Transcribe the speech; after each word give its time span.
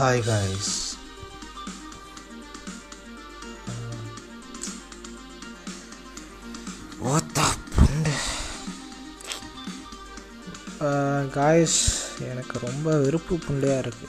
Hi 0.00 0.18
guys. 0.26 0.66
What 7.06 7.38
புண்டு 7.74 8.14
guys 11.36 11.78
எனக்கு 12.30 12.56
ரொம்ப 12.66 12.96
வெறுப்பு 13.04 13.36
புண்டையாக 13.46 13.84
இருக்கு. 13.84 14.08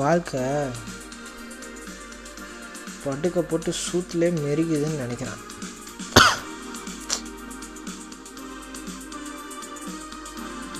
வாழ்க்கை 0.00 0.46
படுக்க 3.04 3.42
போட்டு 3.52 3.74
சூத்துலே 3.84 4.30
மெருகுதுன்னு 4.44 5.00
நினைக்கிறேன். 5.04 5.40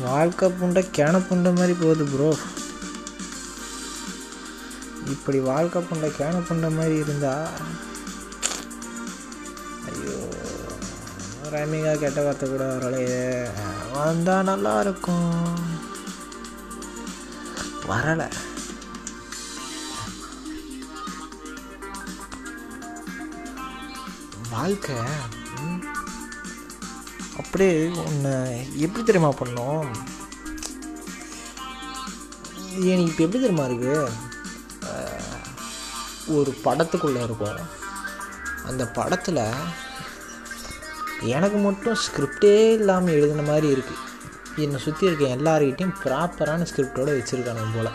வாழ்க்கை 0.01 0.49
புண்டை 0.51 0.91
கிண 0.91 1.19
புண்டை 1.29 1.51
மாதிரி 1.55 1.73
போகுது 1.73 2.05
ப்ரோ 2.05 2.29
இப்படி 5.11 5.39
வாழ்க்கை 5.41 5.83
புண்டை 5.83 6.09
கேன 6.19 6.43
புண்டை 6.49 6.69
மாதிரி 6.75 6.97
இருந்தா 6.97 7.35
ஐயோ 9.91 10.17
ரைமிங்கா 11.53 11.99
கெட்ட 11.99 12.23
வார்த்தை 12.23 12.49
கூட 12.49 12.65
வரலையே. 12.73 13.23
வந்தா 13.93 14.43
நல்லா 14.43 14.81
இருக்கும். 14.81 15.31
வரலை. 17.89 18.29
வாழ்க்கை 24.51 24.97
அப்படியே 27.51 27.87
உன்னை 28.09 28.35
எப்படி 28.81 29.05
தெரியுமா 29.05 29.31
பண்ணோம் 29.39 29.87
எனக்கு 32.91 33.09
இப்போ 33.11 33.23
எப்படி 33.25 33.41
தெரியுமா 33.45 33.65
இருக்கு? 33.69 33.95
ஒரு 36.37 36.51
படத்துக்குள்ளே 36.65 37.23
இருக்கும். 37.25 37.59
அந்த 38.69 38.85
படத்தில் 38.99 39.43
எனக்கு 41.35 41.59
மட்டும் 41.67 42.01
ஸ்கிரிப்டே 42.05 42.55
இல்லாமல் 42.73 43.13
எழுதின 43.13 43.43
மாதிரி 43.43 43.69
இருக்குது 43.75 44.07
என்னை 44.65 44.81
சுற்றி 44.87 45.07
இருக்க 45.07 45.25
எல்லாருக்கிட்டையும் 45.39 45.99
ப்ராப்பரான 46.05 46.67
ஸ்கிரிப்டோடு 46.71 47.17
வச்சுருக்கானு 47.19 47.67
போல். 47.77 47.93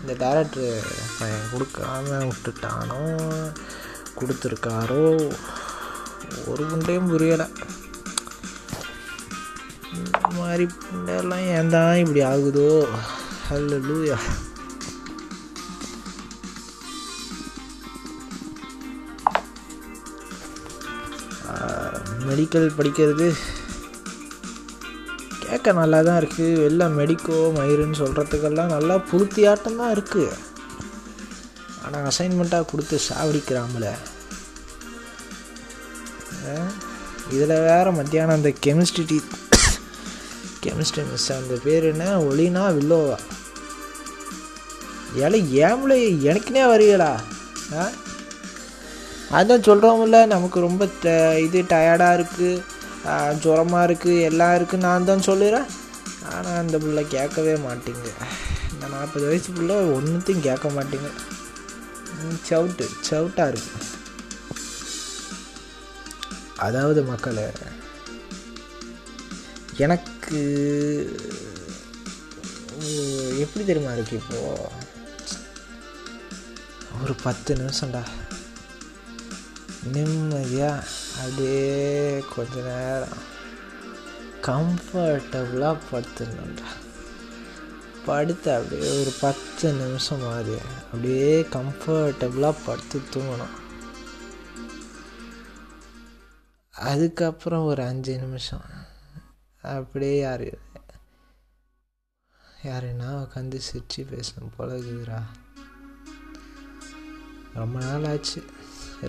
இந்த 0.00 0.14
டேரக்டர் 0.24 0.82
பையன் 1.18 1.50
கொடுக்காம 1.52 2.32
விட்டுட்டானோ? 2.32 3.00
கொடுத்துருக்காரோ? 4.18 5.04
ஒரு 6.50 6.62
குண்டையும் 6.70 7.10
புரியலை. 7.10 7.46
இந்த 9.96 10.30
மாதிரி 10.38 10.64
புண்டையெல்லாம் 10.80 11.46
ஏன் 11.54 11.72
தான் 11.76 12.00
இப்படி 12.02 12.22
ஆகுதோ? 12.30 12.70
அல்ல 13.54 13.76
லூயா 13.86 14.18
மெடிக்கல் 22.28 22.76
படிக்கிறது 22.78 23.26
கேட்க 25.44 25.72
நல்லா 25.78 25.98
தான் 26.02 26.18
இருக்குது 26.20 26.58
வெளில 26.62 26.84
மெடிக்கோ 26.98 27.38
மயிருன்னு 27.56 28.00
சொல்கிறதுக்கெல்லாம் 28.02 28.74
நல்லா 28.74 28.96
புளுத்தியாட்டம் 29.10 29.80
தான் 29.82 29.94
இருக்குது 29.96 30.36
ஆனால் 31.84 32.08
அசைன்மெண்ட்டாக 32.10 32.68
கொடுத்து 32.70 32.96
சாவடிக்கிறாமல 33.08 33.86
இதில் 37.30 37.60
வேறு 37.64 37.90
மத்தியானம் 37.92 38.34
அந்த 38.34 38.52
கெமிஸ்ட்ரி 38.64 39.04
டீ 39.06 39.18
கெமிஸ்ட்ரி 40.64 41.02
மிஸ் 41.08 41.30
அந்த 41.32 41.54
பேர் 41.64 41.84
என்ன? 41.84 42.04
ஒளினா 42.24 42.62
வில்லோவா? 42.74 43.16
ஏழை 45.16 45.40
ஏம்ல 45.60 45.94
எனக்குனே 46.24 46.62
வரீங்களா 46.66 47.10
ஆ? 47.74 47.84
அதான் 49.30 49.66
சொல்கிறோம்ல 49.66 50.26
நமக்கு 50.26 50.60
ரொம்ப 50.60 50.84
ட- 51.02 51.14
இது 51.38 51.60
டயர்டாக 51.68 52.16
இருக்குது 52.16 52.62
ஜுரமாக 53.40 53.86
இருக்குது 53.86 54.22
எல்லாம் 54.22 54.54
இருக்குது 54.54 54.84
நான் 54.84 55.04
தான் 55.04 55.26
சொல்லுறேன். 55.26 55.66
ஆனால் 56.30 56.58
அந்த 56.58 56.76
பிள்ளை 56.78 57.08
கேட்கவே 57.08 57.54
மாட்டேங்க 57.62 58.06
இந்த 58.72 58.86
நாற்பது 58.88 59.24
வயசு 59.26 59.50
பிள்ளை 59.52 59.76
ஒன்றுத்தையும் 59.94 60.40
கேட்க 60.40 60.68
மாட்டேங்க 60.70 61.08
ம், 62.18 62.38
சவுட்டு 62.48 62.86
சவுட்டாக 63.10 63.50
இருக்குது 63.50 63.92
அதாவது 66.66 67.00
மக்களை 67.10 67.46
எனக்கு 69.84 70.40
எப்படி 73.44 73.64
தெரியுமா 73.68 73.92
இருக்கு 73.94 74.16
இப்போது 74.22 74.68
ஒரு 77.02 77.14
பத்து 77.22 77.50
நிமிஷம்டா. 77.60 78.02
நிம்மதியாக 79.94 80.86
அப்படியே 81.22 82.24
கொஞ்ச 82.34 82.54
நேரம் 82.68 83.18
கம்ஃபர்டபுளாக 84.48 85.84
படுத்துடணும்டா. 85.90 86.68
படுத்து 88.06 88.48
அப்படியே 88.56 88.88
ஒரு 89.00 89.12
பத்து 89.24 89.66
நிமிஷம் 89.82 90.24
மாதிரி 90.28 90.56
அப்படியே 90.84 91.28
கம்ஃபர்டபுளாக 91.56 92.62
படுத்து 92.66 93.00
தூங்கணும். 93.14 93.54
அதுக்கப்புறம் 96.90 97.66
ஒரு 97.70 97.82
அஞ்சு 97.90 98.14
நிமிஷம். 98.22 98.64
அப்படியே 99.76 100.16
யார் 100.26 100.46
யாருன்னா 102.68 103.08
உட்காந்து 103.24 103.58
சிரிச்சு 103.68 104.02
பேசணும் 104.12 104.54
போல 104.56 104.76
இருக்குதுரா 104.78 105.20
ரொம்ப 107.58 107.76
நாள் 107.84 108.06
ஆச்சு 108.12 108.40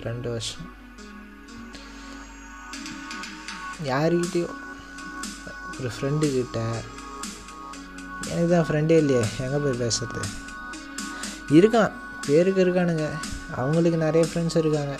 ரெண்டு 0.06 0.28
வருஷம். 0.34 0.68
யாருக்கிட்டேயோ 3.90 4.50
ஒரு 5.78 5.90
ஃப்ரெண்டுக்கிட்ட 5.96 6.60
எனக்கு 8.28 8.50
தான் 8.52 8.68
ஃப்ரெண்டே 8.68 8.96
இல்லையே 9.02 9.24
எங்கே 9.44 9.58
போய் 9.64 9.80
பேசுறது? 9.82 10.22
இருக்கான் 11.56 11.92
பேருக்கு 12.26 12.64
இருக்கானுங்க. 12.64 13.06
அவங்களுக்கு 13.60 13.98
நிறைய 14.04 14.24
ஃப்ரெண்ட்ஸ் 14.30 14.60
இருக்காங்க. 14.62 14.94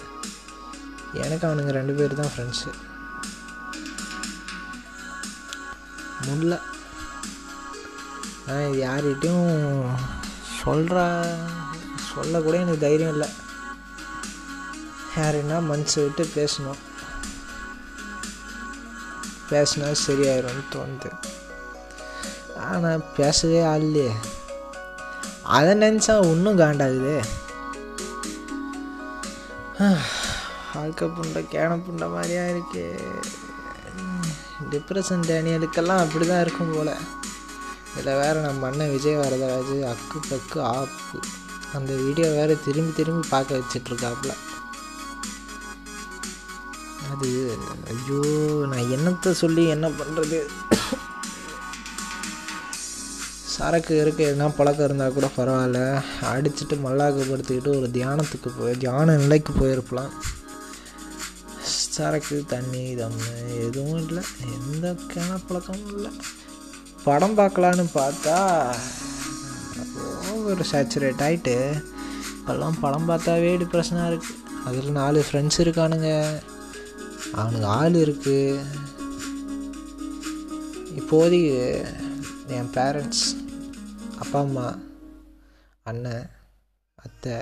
எனக்கு 1.24 1.46
அவனுங்க 1.48 1.72
ரெண்டு 1.78 1.94
பேர் 1.98 2.20
தான் 2.20 2.32
ஃப்ரெண்ட்ஸு 2.32 2.70
முடில. 6.26 6.54
நான் 8.46 8.66
இது 8.68 8.78
யார்கிட்டையும் 8.86 9.52
சொல்கிற 10.62 10.96
சொல்லக்கூட 12.10 12.56
எனக்கு 12.62 12.84
தைரியம் 12.84 13.14
இல்லை. 13.16 13.28
யாருன்னா 15.18 15.58
மனசு 15.70 15.96
விட்டு 16.04 16.24
பேசணும். 16.36 16.80
பேசினா 19.50 19.88
சரியாயிரும்னு 20.06 20.64
தோணுது. 20.74 21.10
ஆனால் 22.70 23.06
பேசவே 23.18 23.60
ஆள்லையே 23.72 24.12
அதை 25.56 25.72
நினச்சா 25.82 26.14
இன்னும் 26.32 26.60
காண்டாகுதே. 26.62 27.18
வாழ்க்கை 30.76 31.06
புண்டை 31.10 31.40
கேன 31.50 31.78
புண்டை 31.82 32.06
மாதிரியா 32.10 32.44
இருக்குது 32.46 32.84
டிப்ரெஷன் 34.70 35.26
டேனியலுக்கெல்லாம் 35.28 36.02
அப்படி 36.04 36.26
தான் 36.26 36.40
இருக்கும் 36.40 36.72
போல். 36.72 36.92
இதில் 37.90 38.18
வேறு 38.20 38.38
நம்ம 38.40 38.66
அண்ணன் 38.66 38.90
விஜய் 38.90 39.20
வரதராஜ் 39.20 39.76
அக்கு 39.90 40.18
பக்கு 40.24 40.58
ஆப்பு 40.70 41.18
அந்த 41.74 41.92
வீடியோ 41.96 42.28
வேறு 42.30 42.54
திரும்பி 42.64 42.92
திரும்பி 42.92 43.24
பார்க்க 43.28 43.58
வச்சிட்ருக்காப்புல 43.58 44.32
அது 47.10 47.28
ஐயோ 47.92 48.20
நான் 48.66 48.90
என்னத்தை 48.94 49.32
சொல்லி 49.40 49.64
என்ன 49.74 49.88
பண்ணுறது 49.98 50.38
சரக்கு 53.54 53.94
இருக்கு 54.00 54.22
எதுனா 54.26 54.48
பழக்கம் 54.56 54.84
இருந்தால் 54.84 55.14
கூட 55.14 55.28
பரவாயில்ல. 55.36 55.78
அடிச்சுட்டு 56.30 56.76
மல்லாக்கப்படுத்திக்கிட்டு 56.82 57.70
ஒரு 57.78 57.88
தியானத்துக்கு 57.90 58.50
போய் 58.56 58.78
தியான 58.78 59.16
நிலைக்கு 59.16 59.52
போயிருக்கலாம் 59.52 60.12
சரக்கு 61.96 62.36
தண்ணி 62.52 62.82
தம்மு 63.00 63.34
எதுவும் 63.66 64.00
இல்லை. 64.06 64.22
எந்த 64.56 64.86
கிண 65.12 65.28
பழக்கமும் 65.48 65.92
இல்லை. 65.96 66.10
படம் 67.06 67.36
பார்க்கலான்னு 67.38 67.84
பார்த்தா 67.98 68.38
ஒரு 70.50 70.64
சேச்சுரேட் 70.72 71.22
ஆகிட்டு 71.26 71.54
இப்போல்லாம் 72.34 72.80
படம் 72.82 73.08
பார்த்தாவே 73.10 73.52
டிப்ரெஷனாக 73.62 74.10
இருக்குது 74.10 74.42
அதில் 74.68 74.96
நாலு 74.98 75.20
ஃப்ரெண்ட்ஸ் 75.28 75.60
இருக்கானுங்க. 75.64 76.10
அவனுக்கு 77.40 77.68
ஆள் 77.78 77.96
இருக்குது 78.04 78.64
இப்போதைக்கு 81.00 81.56
என் 82.58 82.72
பேரண்ட்ஸ் 82.76 83.24
அப்பா 84.22 84.38
அம்மா 84.46 84.66
அண்ணன் 85.90 86.26
அத்தை 87.04 87.34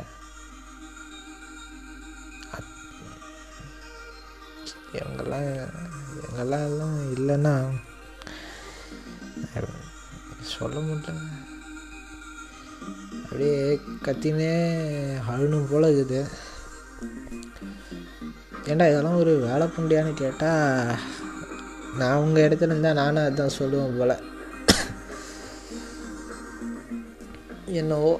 இவங்கெல்லாம் 4.98 5.48
இவங்கெல்லாம் 6.18 6.66
எல்லாம் 6.70 6.96
இல்லைன்னா 7.16 7.54
சொல்ல 10.54 10.76
முடியல. 10.86 11.20
அப்படியே 13.22 13.56
கத்தினே 14.06 14.50
அழுணும் 15.32 15.70
போல 15.70 15.88
இருக்குது. 15.94 16.20
ஏண்டா 18.70 18.84
இதெல்லாம் 18.90 19.20
ஒரு 19.22 19.32
வேலை 19.46 19.66
புண்டியான்னு 19.76 20.12
கேட்டால் 20.22 21.00
நான் 22.00 22.22
உங்கள் 22.24 22.46
இடத்துல 22.46 22.72
இருந்தால் 22.72 23.00
நானும் 23.00 23.24
அதுதான் 23.24 23.56
சொல்லுவேன் 23.58 23.98
போல். 23.98 24.16
என்னவோ 27.80 28.12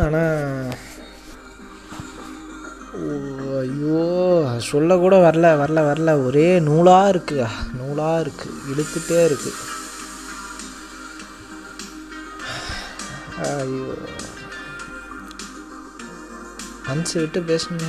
ஆனால் 0.00 0.74
ஐயோ 3.60 4.00
சொல்லக்கூட 4.70 5.14
வரல 5.24 5.46
வரல 5.60 5.80
வரல. 5.88 6.10
ஒரே 6.26 6.46
நூலாக 6.68 7.10
இருக்கு. 7.12 7.36
நூலாக 7.78 8.22
இருக்குது 8.24 8.58
இழுத்துட்டே 8.70 9.18
இருக்குது 9.28 9.60
ஐயோ. 13.62 13.86
மனசு 16.88 17.14
விட்டு 17.22 17.40
பேசுங்க 17.50 17.84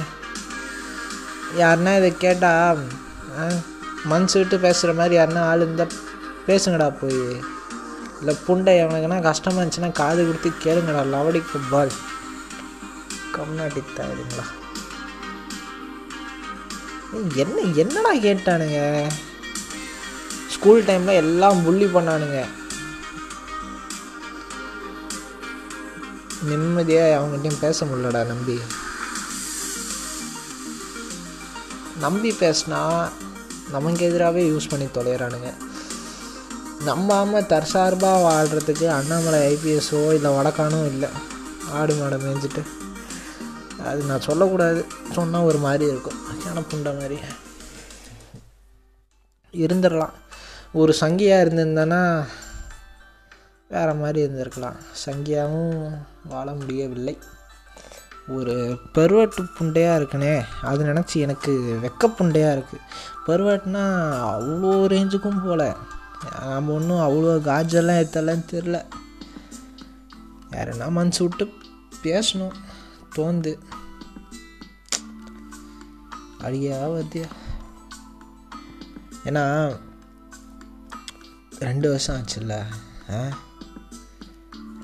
யாருன்னா 1.61 1.91
இதை 1.99 2.11
கேட்டால் 2.23 2.81
மனசு 4.11 4.35
விட்டு 4.39 4.57
பேசுகிற 4.65 4.93
மாதிரி 4.99 5.15
யாருன்னா 5.19 5.43
ஆள் 5.51 5.63
இருந்தால் 5.65 5.95
பேசுங்கடா 6.47 6.87
போய். 7.01 7.21
இல்லை 8.19 8.33
புண்டை 8.47 8.73
எவனுக்குன்னா 8.81 9.19
கஷ்டமாக 9.29 9.61
இருந்துச்சுன்னா 9.61 9.91
காது 10.01 10.21
கொடுத்து 10.27 10.49
கேளுங்கடா. 10.65 11.03
லவடி 11.13 11.41
ஃபுட்பால் 11.49 11.93
கம்நாட்டி 13.37 13.81
தாருங்களா 13.99 14.45
என்ன 17.13 17.61
என்னடா 17.75 18.15
கேட்டானுங்க? 18.15 19.09
ஸ்கூல் 20.49 20.83
டைமில் 20.83 21.19
எல்லாம் 21.23 21.63
புள்ளி 21.63 21.85
பண்ணானுங்க. 21.85 22.45
நிம்மதியாக 26.41 27.17
அவங்ககிட்டயும் 27.17 27.59
பேச 27.59 27.85
முடியலடா 27.85 28.25
நம்பி. 28.25 28.59
நம்பி 31.99 32.31
பேசினா 32.39 33.09
நமக்கு 33.71 34.05
எதிராகவே 34.05 34.49
யூஸ் 34.49 34.69
பண்ணி 34.69 34.85
தொலைகிறானுங்க 34.85 35.53
நம்பாமல் 36.85 37.45
தற்சார்பாக 37.45 38.23
வாழ்கிறதுக்கு 38.27 38.87
அண்ணாமலை 38.87 39.39
ஐபிஎஸ்ஓ 39.53 40.13
இல்லை 40.13 40.31
வடக்கானோ 40.31 40.85
இல்லை 40.85 41.09
ஆடு 41.71 41.93
மாடை 41.93 42.17
மேய்ஞ்சிட்டு 42.23 42.63
அது 43.89 44.01
நான் 44.03 44.27
சொல்லக்கூடாது. 44.27 44.85
சொன்னால் 45.11 45.47
ஒரு 45.49 45.57
மாதிரி 45.57 45.85
இருக்கும். 45.91 46.19
புண்டை 46.71 46.91
மாதிரி. 46.99 47.17
இருந்துடலாம். 49.63 50.15
ஒரு 50.73 50.91
சங்கியாக 51.01 51.43
இருந்திருந்தேன்னா 51.45 52.01
வேறு 53.69 53.93
மாதிரி 53.93 54.19
இருந்திருக்கலாம். 54.25 54.77
சங்கியாகவும் 55.05 55.97
வாழ 56.29 56.51
முடியவில்லை. 56.51 57.15
ஒரு 58.27 58.53
பருவட்டு 58.93 59.41
புண்டையாக 59.59 59.99
இருக்குனே 60.01 60.35
அது 60.61 60.85
நினச்சி 60.85 61.15
எனக்கு 61.25 61.53
வெக்க 61.83 62.07
புண்டையாக 62.17 62.55
இருக்குது 62.57 62.85
பருவட்டுனா 63.27 63.81
அவ்வளோ 64.33 64.69
ரேஞ்சுக்கும் 64.93 65.41
போகல 65.43 65.63
நம்ம 66.41 66.73
ஒன்றும் 66.73 67.03
அவ்வளோ 67.07 67.33
காஜெல்லாம் 67.49 67.99
ஏற்றலாம் 68.03 68.45
தெரில 68.51 68.77
யாருன்னா 70.51 70.89
மனசு 70.89 71.27
விட்டு 71.27 71.45
பேசணும். 72.03 72.55
தோந்து. 73.15 73.59
அடியா 76.39 76.77
வத்தியா? 76.93 77.29
ஏன்னா 79.25 79.75
ரெண்டு 81.59 81.87
வருஷம் 81.89 82.15
ஆச்சுல்ல 82.15 82.63
ஆ? 83.09 83.27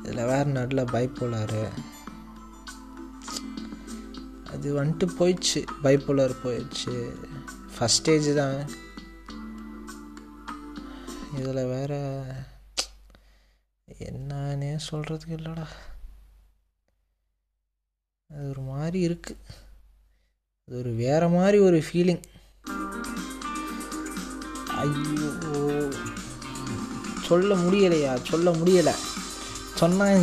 இதில் 0.03 0.25
வேறு 0.25 0.45
நடுவில் 0.45 0.85
பைப்போலாரு 0.85 1.69
அது 4.53 4.83
வந்துட்டு 4.83 5.09
போயிடுச்சு 5.19 5.65
பைப்போலார் 5.83 6.35
போயிடுச்சு. 6.43 7.15
ஃபஸ்ட் 7.77 7.99
ஸ்டேஜ் 7.99 8.35
தான். 8.35 8.69
இதில் 11.35 11.65
வேற 11.65 12.23
என்னன்னே 13.93 14.79
சொல்கிறதுக்கு 14.91 15.29
இல்லைடா. 15.29 15.67
அது 18.33 18.49
ஒரு 18.49 18.61
மாதிரி 18.61 19.07
இருக்குது 19.07 19.37
அது 20.67 20.77
ஒரு 20.79 20.91
வேறு 20.91 21.29
மாதிரி 21.29 21.59
ஒரு 21.59 21.83
ஃபீலிங் 21.87 22.21
ஐயோ. 24.67 25.89
சொல்ல 27.27 27.55
முடியலையா? 27.55 28.13
சொல்ல 28.29 28.51
முடியலை. 28.51 28.93
சொன்னால் 29.75 30.21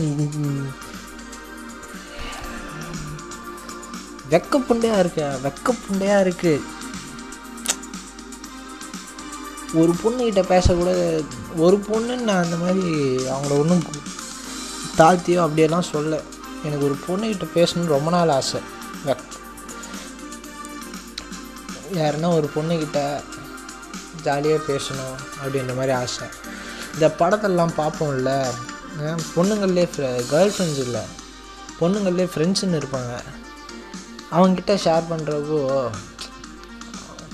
வெக்கப்புண்டையாக 4.31 4.99
இருக்க. 4.99 5.39
வெக்கப்புண்டையாக 5.43 6.25
இருக்குது 6.27 6.61
ஒரு 9.75 9.93
பொண்ணுக்கிட்ட 10.03 10.43
பேசக்கூட 10.53 10.91
ஒரு 11.57 11.77
பொண்ணுன்னு 11.77 12.21
நான் 12.21 12.45
அந்த 12.45 12.57
மாதிரி 12.57 12.83
அவங்கள 13.17 13.59
ஒன்றும் 13.59 13.85
தாழ்த்தியோ 14.99 15.39
அப்படியெல்லாம் 15.39 15.83
சொல்ல. 15.83 16.21
எனக்கு 16.65 16.85
ஒரு 16.85 16.97
பொண்ணுக்கிட்ட 17.07 17.47
பேசணும்னு 17.55 17.95
ரொம்ப 17.97 18.11
நாள் 18.11 18.29
ஆசை. 18.29 18.61
யாருன்னா 21.93 22.29
ஒரு 22.35 22.51
பொண்ணுக்கிட்ட 22.55 23.01
ஜாலியாக 24.23 24.73
பேசணும் 24.73 25.17
அப்படின்ற 25.43 25.75
மாதிரி 25.75 25.93
ஆசை. 25.93 26.27
இந்த 26.95 27.07
படத்தெல்லாம் 27.19 27.75
பார்ப்போம்ல. 27.81 28.33
பொண்ணுங்கள்லே 29.37 29.85
கேர்ள் 30.31 30.53
ஃப்ரெண்ட்ஸ் 30.57 30.83
இல்லை. 30.87 31.01
பொண்ணுங்கள்லே 31.81 32.27
ஃப்ரெண்ட்ஸுன்னு 32.35 32.81
இருப்பாங்க. 32.81 33.15
அவங்கக்கிட்ட 34.33 34.75
ஷேர் 34.85 35.05
பண்ணுறப்போ 35.11 35.59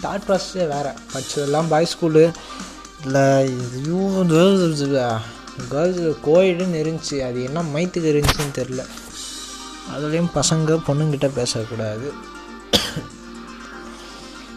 தாட் 0.02 0.24
ப்ராசஸே 0.28 0.64
வேறு. 0.72 0.92
படித்ததெல்லாம் 1.12 1.68
பாய் 1.68 1.88
ஸ்கூலு 1.92 2.24
இல்லை 3.02 3.26
இதுவும் 3.78 4.28
கேர்ள்ஸ் 4.28 6.00
கோயிடுன்னு 6.26 6.80
இருந்துச்சு. 6.82 7.16
அது 7.28 7.38
என்ன 7.42 7.62
மைத்துக்கு 7.74 8.08
இருந்துச்சுன்னு 8.12 8.56
தெரில 8.60 8.82
அதுலேயும் 9.94 10.34
பசங்க 10.38 10.76
பொண்ணுங்கிட்ட 10.88 11.28
பேசக்கூடாது. 11.38 12.08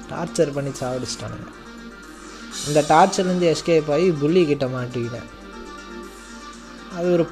டார்ச்சர் 0.09 0.55
பண்ணி 0.55 0.71
சாவடிச்சிட்டானுங்க. 0.79 1.49
இந்த 2.67 2.81
டார்ச்சர்லேருந்து 2.89 3.47
எஸ்கேப் 3.53 3.91
ஆகி 3.95 4.07
புள்ளி 4.21 4.41
கிட்ட 4.51 4.65
மாட்டிக்கிட்டேன். 4.75 5.29
அது 6.97 7.07
ஒரு 7.13 7.25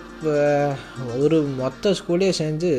ஒரு 1.23 1.37
மொத்த 1.59 1.91
ஸ்கூலே 1.99 2.29
சேர்ந்து 2.39 2.71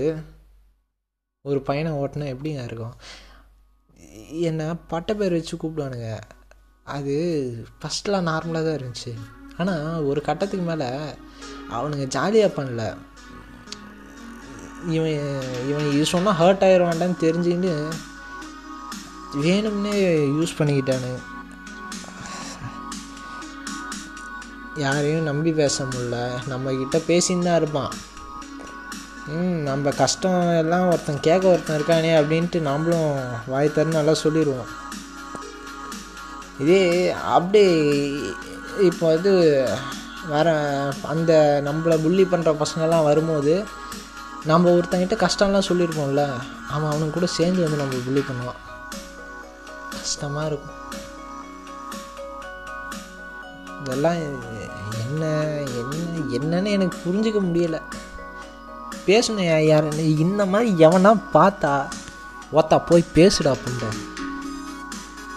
ஒரு 1.50 1.60
பையனை 1.68 1.90
ஓட்டினா 2.02 2.26
எப்படிங்க 2.34 2.64
இருக்கும்? 2.68 2.94
என்னை 4.48 4.66
பட்ட 4.92 5.14
பேர் 5.14 5.36
வச்சு 5.38 5.54
கூப்பிடுவானுங்க. 5.56 6.10
அது 6.96 7.14
ஃபஸ்ட்லாம் 7.78 8.28
நார்மலாக 8.30 8.64
தான் 8.66 8.78
இருந்துச்சு. 8.78 9.12
ஆனால் 9.58 10.04
ஒரு 10.10 10.20
கட்டத்துக்கு 10.28 10.66
மேலே 10.70 10.88
அவனுங்க 11.76 12.06
ஜாலியாக 12.16 12.56
பண்ணல. 12.56 12.84
இவன் 14.96 15.20
இவன் 15.70 15.92
இது 15.94 16.04
சொன்னால் 16.14 16.38
ஹர்ட் 16.40 16.64
ஆயிடுவான்டான்னு 16.66 17.22
தெரிஞ்சுக்கிட்டு 17.24 17.72
வேணும்னே 19.44 19.94
யூஸ் 20.38 20.58
பண்ணிக்கிட்டானு. 20.58 21.12
யாரையும் 24.84 25.28
நம்பி 25.28 25.50
பேச 25.60 25.84
முடில 25.92 26.16
நம்மக்கிட்ட 26.52 26.98
பேசின்னு 27.10 27.46
தான் 27.48 27.58
இருப்பான். 27.60 27.92
ம் 29.34 29.58
நம்ம 29.68 29.90
கஷ்டம் 30.00 30.40
எல்லாம் 30.62 30.88
ஒருத்தன் 30.92 31.24
கேட்க 31.26 31.52
ஒருத்தன் 31.52 31.78
இருக்கானே 31.78 32.10
அப்படின்ட்டு 32.20 32.60
நம்மளும் 32.70 33.12
வாய் 33.52 33.74
தரணும் 33.76 33.98
நல்லா 33.98 34.14
சொல்லிடுவோம். 34.24 34.70
இதே 36.62 36.82
அப்படியே 37.36 37.70
இப்போ 38.88 39.04
வந்து 39.14 39.32
வர 40.34 40.48
அந்த 41.12 41.32
நம்மளை 41.68 41.96
புள்ளி 42.02 42.24
பண்ணுற 42.32 42.52
பசங்கள்லாம் 42.62 43.08
வரும்போது 43.08 43.54
நம்ம 44.50 44.70
ஒருத்தங்கிட்ட 44.70 45.16
கஷ்டம்லாம் 45.24 45.68
சொல்லியிருப்போம்ல 45.68 46.22
அவன் 46.74 46.90
அவனுக்கு 46.90 47.10
கூட 47.10 47.26
சேர்ந்து 47.26 47.62
வந்து 47.62 47.80
நம்ம 47.82 48.00
புள்ளி 48.04 48.22
பண்ணுவான். 48.28 48.60
கஷ்டமாக 49.98 50.46
இருக்கும். 50.46 50.78
இதெல்லாம் 53.80 54.18
என்ன 55.02 55.24
என்ன 55.80 56.60
என்னன்னு 56.60 56.74
எனக்கு 56.76 56.98
புரிஞ்சிக்க 57.04 57.40
முடியலை. 57.48 57.80
பேசணும் 59.06 59.64
யார் 59.64 59.88
இந்த 60.24 60.46
மாதிரி 60.52 60.70
எவனா 60.86 61.12
பார்த்தா 61.34 61.72
ஒத்தா 62.58 62.76
போய் 62.88 63.12
பேசுடா 63.14 63.52
புண்டை. 63.64 63.90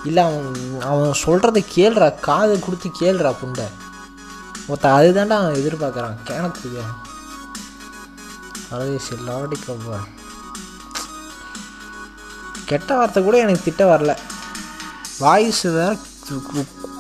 இல்லை 0.04 0.24
அவன் 0.24 0.82
அவன் 0.92 1.20
சொல்கிறத 1.26 1.60
கேள்றா 1.76 2.08
காது 2.28 2.60
கொடுத்து 2.60 2.90
கேள்றா 3.02 3.34
புண்டை. 3.42 3.68
ஒருத்த 4.70 4.88
அதுதான்டா 5.00 5.38
அவன் 5.42 5.60
எதிர்பார்க்குறான் 5.62 6.18
கேனக்குரிய 6.30 6.82
அழகு 8.72 9.02
லாடி 9.12 9.56
கவ்வா. 9.68 9.98
கெட்ட 12.66 12.96
வார்த்தை 12.96 13.24
கூட 13.24 13.38
எனக்கு 13.38 13.62
திட்ட 13.64 13.98
வரல. 13.98 14.18
வாய்ஸ் 15.20 15.62
வேற 15.62 15.98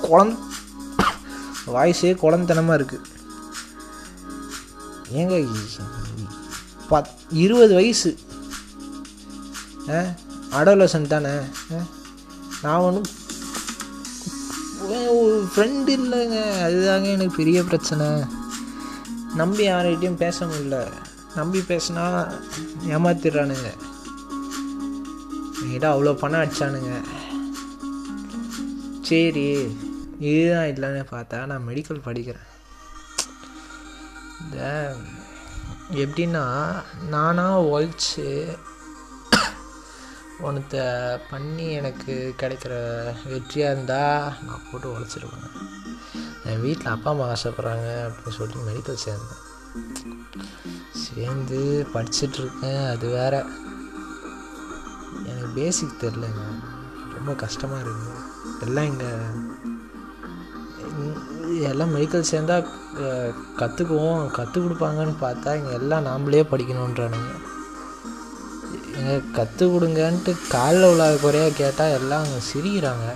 குழந்த 0.04 0.38
வாய்ஸே 1.68 2.16
குழந்தனமாக 2.16 2.82
இருக்குது 2.82 3.02
ஏங்க 5.14 5.48
பத் 6.90 7.06
இருபது 7.30 7.74
வயசு. 7.74 8.18
ஆ 9.90 10.04
அடோலசன் 10.52 11.08
தானே? 11.08 11.38
ஆ? 11.72 11.76
நான் 12.62 12.80
ஒன்றும் 12.80 13.06
ஃப்ரெண்டு 15.56 15.90
இல்லைங்க. 15.90 16.42
அதுதாங்க 16.64 17.06
எனக்கு 17.06 17.36
பெரிய 17.36 17.64
பிரச்சனை. 17.64 18.06
நம்பி 19.36 19.68
யார்கிட்டையும் 19.68 20.16
பேச 20.16 20.46
முடியல. 20.46 21.06
நம்பி 21.40 21.60
பேசினா 21.70 22.04
ஏமாத்திடுறானுங்க. 22.96 23.70
என்கிட்ட 25.62 25.88
அவ்வளோ 25.94 26.14
பணம் 26.24 26.42
அடித்தானுங்க 26.44 26.94
சரி 29.10 29.48
இதுதான் 30.30 30.70
இல்லைன்னு 30.72 31.04
பார்த்தா 31.12 31.38
நான் 31.50 31.68
மெடிக்கல் 31.68 32.06
படிக்கிறேன். 32.08 32.48
இந்த 34.44 34.60
எப்படின்னா 36.04 36.46
நானாக 37.14 37.66
உழைச்சி 37.72 38.26
ஒன்றத்தை 40.48 40.84
பண்ணி 41.30 41.68
எனக்கு 41.80 42.14
கிடைக்கிற 42.42 42.74
வெற்றியாக 43.32 43.74
இருந்தால் 43.74 44.36
நான் 44.48 44.66
போட்டு 44.72 44.94
உழைச்சிருவேன் 44.94 45.48
என் 46.50 46.64
வீட்டில் 46.66 46.94
அப்பா 46.94 47.12
அம்மா 47.14 47.28
ஆசைப்பட்றாங்க 47.34 47.88
அப்படின்னு 48.08 48.38
சொல்லிட்டு 48.38 48.68
மெடிக்கல் 48.68 49.04
சேர்ந்தேன். 49.06 49.44
சேர்ந்து 51.18 51.60
படிச்சிட்ருக்கேன். 51.94 52.82
அது 52.94 53.06
வேற. 53.20 53.34
எனக்கு 55.30 55.52
பேசிக் 55.60 56.02
தெரிலங்க. 56.04 56.44
ரொம்ப 57.18 57.32
கஷ்டமாக 57.44 57.84
இருக்குது 57.86 58.26
எல்லாம் 58.66 58.90
இங்கே 58.92 59.12
எல்லாம் 61.72 61.94
மெடிக்கல் 61.96 62.30
சேர்ந்தால் 62.30 62.70
கற்றுக்குவோம் 63.60 64.22
கற்றுக் 64.38 64.64
கொடுப்பாங்கன்னு 64.64 65.16
பார்த்தா 65.26 65.50
இங்கே 65.60 65.74
எல்லாம் 65.80 66.08
நாமளே 66.08 66.42
படிக்கணுன்றானுங்க 66.52 67.34
எங்க 69.00 69.16
கற்றுக் 69.38 69.74
கொடுங்கன்ட்டு 69.74 70.32
காலில் 70.54 70.88
உள்ள 70.92 71.04
குறையாக 71.24 71.58
கேட்டால் 71.62 71.96
எல்லாம் 71.98 72.24
அங்கே 72.26 72.40
சிரிக்கிறாங்க. 72.52 73.08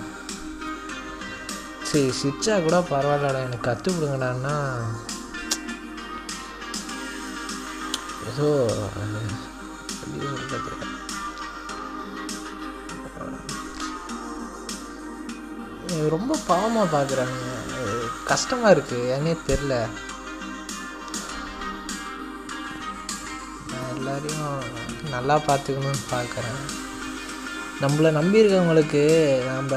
சரி 1.90 2.12
சிரிச்சா 2.20 2.54
கூட 2.66 2.78
பரவாயில்லடா. 2.92 3.40
எனக்கு 3.48 3.68
கற்றுக் 3.70 3.98
கொடுங்கடான்னா 3.98 4.56
ஏதோ 8.32 8.50
எப்படி 9.94 10.20
ரொம்ப 16.16 16.38
பாவமாக 16.50 16.92
பார்க்குறாங்க 16.94 17.40
கஷ்டமாக 18.30 18.74
இருக்குது 18.76 19.10
ஏன்னே 19.14 19.34
தெரில 19.48 19.74
நான் 23.72 23.92
எல்லாரையும் 23.96 24.56
நல்லா 25.16 25.36
பார்த்துக்கணும்னு 25.48 26.04
பார்க்குறேன். 26.14 26.62
நம்மளை 27.84 28.10
நம்பியிருக்கவங்களுக்கு 28.20 29.04
நாம் 29.50 29.70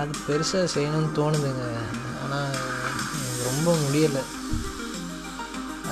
அது 0.00 0.14
பெருசாக 0.28 0.72
செய்யணும்னு 0.74 1.16
தோணுதுங்க. 1.18 1.66
ஆனால் 2.22 2.56
எனக்கு 3.16 3.46
ரொம்ப 3.50 3.68
முடியலை. 3.82 4.22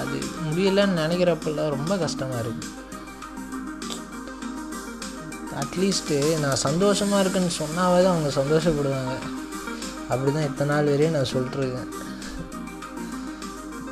அது 0.05 0.19
முடியலைன்னு 0.45 1.01
நினைக்கிறப்பெல்லாம் 1.03 1.75
ரொம்ப 1.77 1.97
கஷ்டமாக 2.05 2.43
இருக்குது 2.45 2.73
அட்லீஸ்ட்டு 5.63 6.17
நான் 6.45 6.63
சந்தோஷமாக 6.67 7.23
இருக்குன்னு 7.23 7.53
சொன்னாவது 7.63 8.07
அவங்க 8.13 8.31
சந்தோஷப்படுவாங்க. 8.41 9.13
அப்படி 10.13 10.31
தான் 10.33 10.49
இத்தனை 10.49 10.71
நாள் 10.75 10.91
வரையும் 10.93 11.15
நான் 11.17 11.31
சொல்லிட்டுருக்கேன் 11.33 11.93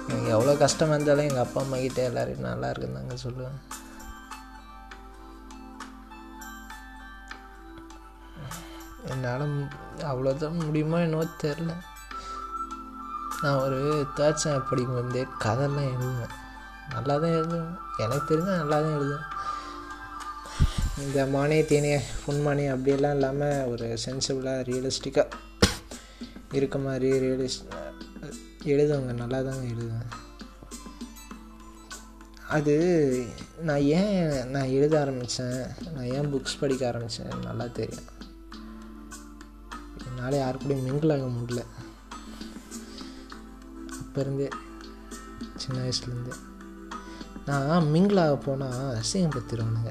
எனக்கு 0.09 0.33
எவ்வளோ 0.37 0.54
கஷ்டமாக 0.62 0.97
இருந்தாலும் 0.97 1.28
எங்கள் 1.28 1.45
அப்பா 1.45 1.61
அம்மா 1.62 1.76
கிட்டே 1.83 2.02
எல்லோரும் 2.09 2.49
நல்லா 2.49 2.71
இருக்குன்னு 2.71 2.99
தாங்க 2.99 3.16
சொல்லுவேன். 3.26 3.61
என்னால் 9.12 9.47
அவ்வளோதான் 10.11 10.61
முடியுமோ 10.66 10.99
என்னவோ 11.07 11.25
தெரில 11.45 11.73
நான் 13.43 13.61
ஒரு 13.61 13.79
தேர்ட் 14.17 14.41
ஸ்டாண்டர்ட் 14.41 14.95
வந்து 15.01 15.21
கதைலாம் 15.45 15.89
எழுதுவேன். 15.93 16.35
நல்லா 16.95 17.15
தான் 17.23 17.37
எழுதுவேன். 17.39 17.73
எனக்கு 18.05 18.27
தெரிஞ்சால் 18.31 18.61
நல்லா 18.63 18.81
தான் 18.81 18.97
எழுதுவேன். 18.99 19.27
இந்த 21.05 21.27
மானே 21.35 21.59
தேனே 21.71 21.93
புன்மானே 22.25 22.65
அப்படியெல்லாம் 22.75 23.15
இல்லாமல் 23.19 23.69
ஒரு 23.73 23.87
சென்சிபிளாக 24.05 24.67
ரியலிஸ்டிக்காக 24.71 25.39
இருக்க 26.59 26.79
மாதிரி 26.79 27.11
ரியலிஸ்ட் 27.27 27.71
எழுதுவாங்க. 28.73 29.13
நல்லா 29.23 29.41
தாங்க 29.49 29.67
எழுதுவேன். 29.75 30.11
அது 32.57 32.75
நான் 33.69 33.85
ஏன் 33.99 34.51
நான் 34.55 34.75
எழுத 34.79 34.95
ஆரம்பித்தேன் 35.01 35.61
நான் 35.95 36.11
ஏன் 36.17 36.33
புக்ஸ் 36.33 36.61
படிக்க 36.61 36.87
ஆரம்பித்தேன் 36.87 37.47
நல்லா 37.49 37.67
தெரியும். 37.79 38.11
என்னால் 40.07 40.43
யாருக்கூடையும் 40.43 40.87
மிங்கிள் 40.89 41.15
ஆக 41.17 41.29
முடியல. 41.39 41.65
அப்போ 44.12 44.25
இருந்தே 44.25 44.47
சின்ன 45.62 45.76
வயசுலேருந்தே. 45.83 46.35
நான் 47.47 47.87
மிங்கிளாக 47.92 48.33
போனால் 48.33 48.42
போனால் 48.47 48.99
அசிங்கப்படுத்திடுவானுங்க 48.99 49.90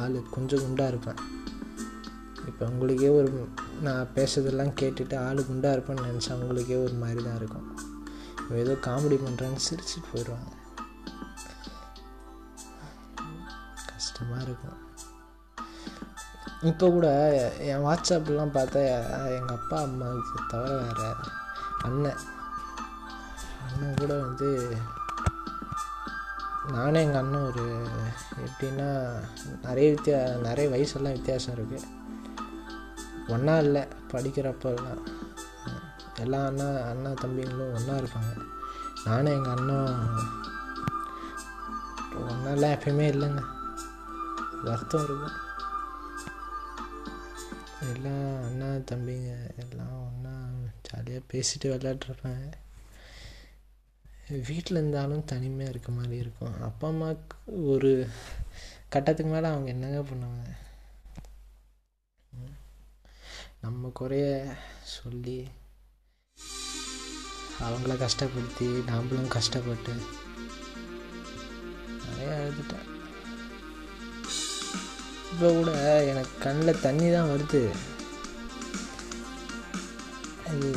ஆள் 0.00 0.18
கொஞ்சம் 0.34 0.62
குண்டாக 0.64 0.92
இருப்பேன். 0.92 1.20
இப்போ 2.50 2.64
உங்களுக்கே 2.72 3.08
ஒரு 3.16 3.30
நான் 3.86 4.12
பேசுறதெல்லாம் 4.18 4.72
கேட்டுட்டு 4.82 5.16
ஆள் 5.24 5.40
குண்டாக 5.48 5.74
இருப்பேன்னு 5.76 6.06
நினச்சா 6.10 6.38
உங்களுக்கே 6.42 6.78
ஒரு 6.84 6.94
மாதிரி 7.02 7.24
தான் 7.26 7.40
இருக்கும் 7.40 7.66
ஏதோ 8.62 8.76
காமெடி 8.86 9.18
பண்ணுறான்னு 9.24 9.66
சிரிச்சுட்டு 9.68 10.12
போயிடுவாங்க. 10.12 10.48
கஷ்டமாக 13.90 14.46
இருக்கும். 14.46 14.78
இப்போ 16.70 16.86
கூட 16.96 17.08
என் 17.72 17.86
வாட்ஸ்அப்லாம் 17.88 18.56
பார்த்தா 18.60 18.80
எங்கள் 19.36 19.56
அப்பா 19.60 19.78
அம்மாவுக்கு 19.90 20.50
தவிர 20.54 20.80
வேறு 21.02 21.30
அண்ணன் 21.86 22.24
அண்ணன் 23.80 23.98
கூட 23.98 24.14
வந்து 24.20 24.76
நானும் 26.72 27.02
எங்கள் 27.02 27.20
அண்ணன் 27.20 27.44
ஒரு 27.50 27.64
எப்படின்னா 28.46 28.88
நிறைய 29.62 29.92
வித்தியா 29.92 30.36
நிறைய 30.36 30.66
வயசெல்லாம் 30.72 31.16
வித்தியாசம் 31.16 31.54
இருக்குது 31.54 31.86
ஒன்றா 33.28 33.58
இல்லை 33.58 33.82
படிக்கிறப்பெல்லாம். 34.12 35.02
எல்லா 36.18 36.46
அண்ணா 36.46 36.68
அண்ணா 36.90 37.10
தம்பிங்களும் 37.10 37.74
ஒன்றா 37.74 37.94
இருப்பாங்க. 37.94 38.32
நானும் 39.04 39.32
எங்கள் 39.32 39.56
அண்ணன் 39.56 39.96
ஒன்றாலாம் 42.28 42.76
எப்பயுமே 42.76 43.08
இல்லைங்க. 43.14 43.44
வருத்தம் 44.64 45.04
இருக்கும். 45.04 45.36
எல்லாம் 47.90 48.30
அண்ணா 48.44 48.70
தம்பிங்க 48.92 49.32
எல்லாம் 49.56 49.98
ஒன்றா 50.06 50.36
ஜாலியாக 50.88 51.28
பேசிட்டு 51.32 51.70
விளையாட்ருப்பாங்க 51.74 52.48
வீட்டில் 54.28 54.78
இருந்தாலும் 54.78 55.24
தனிமையாக 55.24 55.72
இருக்க 55.74 55.90
மாதிரி 55.92 56.16
இருக்கும். 56.16 56.56
அப்பா 56.62 56.88
அம்மாவுக்கு 56.88 57.36
ஒரு 57.72 57.90
கட்டத்துக்கு 58.88 59.32
மேலே 59.32 59.46
அவங்க 59.46 59.68
என்னங்க 59.74 60.00
பண்ணுவாங்க? 60.10 60.44
நம்ம 63.60 63.90
குறைய 64.00 64.26
சொல்லி 64.96 65.38
அவங்கள 67.66 67.94
கஷ்டப்படுத்தி 68.04 68.68
நாம்ளும் 68.90 69.32
கஷ்டப்பட்டு 69.36 69.94
நிறைய 72.04 72.36
எழுதிட்டேன் 72.42 72.86
இப்போ 75.32 75.48
கூட 75.56 75.72
எனக்கு 76.10 76.34
கண்ணில் 76.44 76.80
தண்ணி 76.80 77.08
தான் 77.12 77.30
வருது. 77.32 77.62
அது 80.50 80.68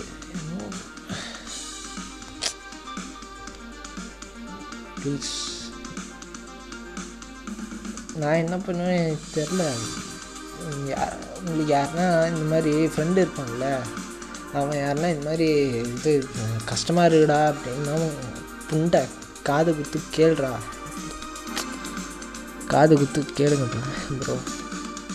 ப்ளீஸ் 5.02 5.34
நான் 8.16 8.34
என்ன 8.36 8.58
பண்ணுவேன் 8.58 9.00
எனக்கு 9.00 9.28
தெரில 9.36 9.64
யா- 10.90 11.14
உங்களுக்கு 11.40 11.74
யாருன்னா 11.74 12.28
இந்த 12.28 12.56
மாதிரி 12.56 12.88
ஃப்ரெண்டு 12.88 13.18
இருப்பான்ல 13.18 13.68
அவன் 14.54 14.78
யாருன்னா 14.78 15.10
இந்த 15.10 15.30
மாதிரி 15.30 15.48
இது 15.82 16.14
கஷ்டமாக 16.66 17.08
இருக்குடா 17.08 17.40
அப்படின்னா 17.48 17.96
புண்டை 18.70 19.02
காது 19.44 19.76
குத்து 19.76 20.00
கேளுடா. 20.18 20.52
காது 22.68 22.98
குத்து 22.98 23.26
கேளுங்க 23.38 23.66
ப்ரோ 24.20 24.36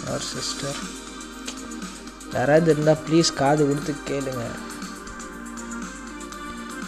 அவர் 0.07 0.25
சிஸ்டர் 0.33 0.81
யாராவது 2.35 2.71
இருந்தால் 2.71 3.03
ப்ளீஸ் 3.07 3.35
காது 3.35 3.67
கொடுத்து 3.67 3.95
கேளுங்க. 4.09 4.43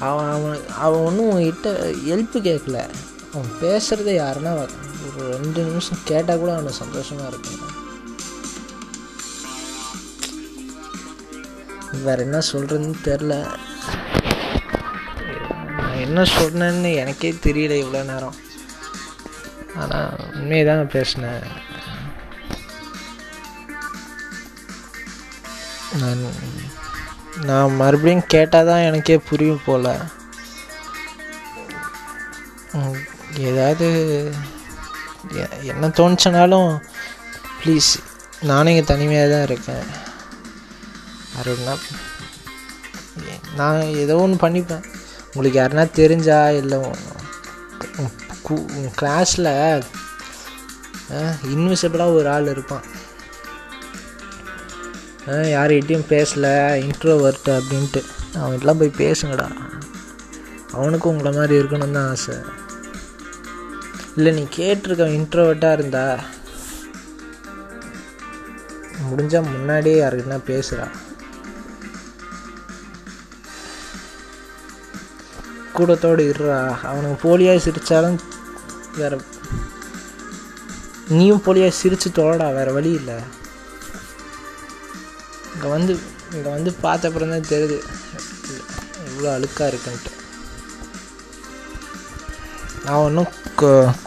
அவன் 0.00 0.30
அவன் 0.30 0.60
அவன் 0.76 1.00
ஒன்றும் 1.00 1.28
உங்ககிட்ட 1.28 1.70
ஹெல்ப்பு 2.08 2.38
கேட்கல 2.48 2.78
அவன் 3.32 3.50
பேசுகிறத 3.62 4.10
யாருன்னா 4.18 4.52
ஒரு 4.52 5.36
ரெண்டு 5.36 5.62
நிமிஷம் 5.62 6.04
கேட்டால் 6.04 6.38
கூட 6.38 6.52
அவனுக்கு 6.52 6.82
சந்தோஷமாக 6.84 7.28
இருக்கும் 7.28 7.64
வேறு 12.04 12.22
என்ன 12.22 12.38
சொல்கிறதுன்னு 12.52 12.94
தெரில 13.04 13.34
நான் 15.78 16.02
என்ன 16.06 16.22
சொன்னேன்னு 16.22 16.94
எனக்கே 16.94 17.30
தெரியல 17.32 17.76
இவ்வளோ 17.82 18.04
நேரம். 18.04 18.36
ஆனால் 19.74 20.32
உண்மையை 20.34 20.66
தான் 20.66 20.88
பேசினேன். 20.88 21.44
நான் 26.00 26.22
நான் 27.46 27.78
மறுபடியும் 27.80 28.30
கேட்டால் 28.34 28.68
தான் 28.68 28.84
எனக்கே 28.88 29.16
புரியும் 29.28 29.64
போல். 29.66 29.90
ஏதாவது 33.48 33.88
என்ன 35.72 35.90
தோணுச்சுனாலும் 35.98 36.70
ப்ளீஸ் 37.60 37.90
நானும் 38.50 38.72
இங்கே 38.72 38.84
தனிமையாக 38.90 39.30
தான் 39.32 39.46
இருக்கேன் 39.48 39.86
அருணா 41.38 41.74
நான் 43.60 43.80
ஏதோ 44.02 44.16
ஒன்று 44.24 44.42
பண்ணிப்பேன். 44.44 44.84
உங்களுக்கு 45.32 45.60
யாருனா 45.60 45.84
தெரிஞ்சா 46.00 46.38
இல்லை 46.60 46.78
உன் 48.02 48.94
கிளாஸில் 49.00 49.50
இன்விசிபிளாக 51.54 52.16
ஒரு 52.18 52.28
ஆள் 52.36 52.52
இருப்பான். 52.54 52.86
யார்கிட்டையும் 55.32 56.08
பேசலை 56.08 56.54
இன்ட்ரோவர்ட் 56.84 57.48
அப்படின்ட்டு. 57.48 58.02
அவன்கிட்டலாம் 58.34 58.78
போய் 58.78 58.98
பேசுங்கடா. 58.98 59.48
அவனுக்கும் 60.72 61.16
உங்களை 61.16 61.38
மாதிரி 61.38 61.54
இருக்கணும்னு 61.62 61.90
தான் 61.90 62.08
ஆசை. 62.08 62.34
இல்லை 64.16 64.32
நீ 64.32 64.48
கேட்டிருக்க 64.56 65.04
இன்ட்ரோவர்ட்டாக 65.18 65.72
இருந்தா 65.72 66.18
முடிஞ்சால் 69.10 69.50
முன்னாடியே 69.50 70.02
யாருக்குன்னா 70.02 70.38
பேசுகிறா 70.46 70.86
கூடத்தோடு 75.76 76.22
இருறா. 76.30 76.76
அவனுக்கு 76.82 77.16
போலியாக 77.28 77.60
சிரித்தாலும் 77.66 78.18
வேற 78.96 79.20
நீயும் 81.08 81.42
போலியாக 81.44 81.68
சிரித்து 81.68 82.10
தோடா 82.10 82.54
வேறு 82.54 82.72
வழி 82.72 82.90
இல்லை. 82.90 83.14
இங்கே 85.58 85.68
வந்து 85.76 85.92
இங்கே 86.34 86.50
வந்து 86.54 86.70
பார்த்த 86.82 87.08
அப்புறம் 87.08 87.30
தான் 87.34 87.48
தெரியுது. 87.52 87.76
இவ்வளோ 89.08 89.28
அழுக்காக 89.36 89.70
இருக்குன்ட்டு. 89.70 90.10
நான் 92.84 93.04
ஒன்றும் 93.06 93.32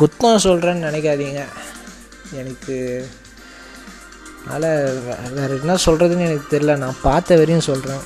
குத்தம் 0.01 0.43
சொல்கிறேன்னு 0.45 0.87
நினைக்காதீங்க. 0.87 1.41
எனக்கு 2.41 2.75
அதனால் 4.43 4.67
வேறு 5.37 5.57
என்ன 5.61 5.73
சொல்கிறதுன்னு 5.85 6.27
எனக்கு 6.27 6.51
தெரில 6.53 6.75
நான் 6.83 7.03
பார்த்த 7.07 7.37
வரையும் 7.39 7.67
சொல்கிறேன் 7.69 8.05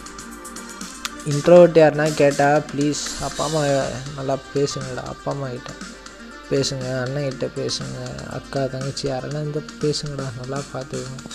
இன்ட்ரோவர்ட் 1.33 1.77
யாருன்னா 1.81 2.07
கேட்டால் 2.21 2.65
ப்ளீஸ் 2.71 3.03
அப்பா 3.27 3.43
அம்மா 3.47 3.61
நல்லா 4.17 4.37
பேசுங்கடா. 4.55 5.03
அப்பா 5.13 5.29
அம்மா 5.35 5.49
கிட்ட 5.53 5.73
பேசுங்க. 6.51 6.87
அண்ணன் 7.03 7.27
கிட்ட 7.29 7.47
பேசுங்க. 7.59 7.99
அக்கா 8.39 8.63
தங்கச்சி 8.73 9.05
யாருன்னா 9.11 9.41
இந்த 9.49 9.61
பேசுங்கடா. 9.83 10.27
நல்லா 10.41 10.59
பார்த்துக்கோங்க. 10.73 11.29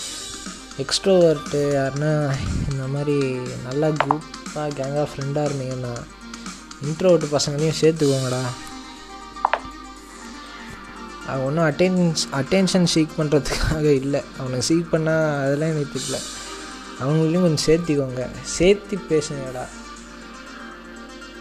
எக்ஸ்ட்ரோவர்ட்டு 0.80 1.60
யாருன்னா 1.78 2.12
இந்த 2.70 2.86
மாதிரி 2.92 3.16
நல்லா 3.66 3.88
குரூப்பாக 3.88 4.70
கேங்காக 4.78 5.06
ஃப்ரெண்டாக 5.12 5.50
இருந்தீங்கன்னா 5.50 5.94
இன்ட்ரோவர்ட்டு 6.84 7.36
பசங்களையும் 7.36 7.78
சேர்த்துக்கோங்கடா. 7.80 8.42
அவன் 11.26 11.44
ஒன்றும் 11.44 11.68
அட்டென்ஸ் 11.70 12.22
அட்டென்ஷன் 12.32 12.86
சீக் 12.94 13.18
பண்ணுறதுக்காக 13.18 13.82
இல்லை. 13.82 14.22
அவனை 14.38 14.58
சீக் 14.68 14.92
பண்ணால் 14.92 15.42
அதெல்லாம் 15.44 15.72
எனக்கு 15.74 15.98
தெரியல. 15.98 16.18
அவங்களையும் 17.00 17.46
கொஞ்சம் 17.46 17.66
சேர்த்திக்கோங்க. 17.66 18.26
சேர்த்து 18.42 18.98
பேசுங்கடா. 19.08 19.66